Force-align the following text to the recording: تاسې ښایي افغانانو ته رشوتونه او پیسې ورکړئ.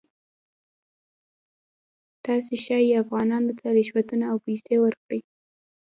تاسې 2.25 2.53
ښایي 2.63 2.91
افغانانو 3.03 3.51
ته 3.59 3.65
رشوتونه 3.77 4.25
او 4.31 4.37
پیسې 4.45 4.75
ورکړئ. 4.83 5.19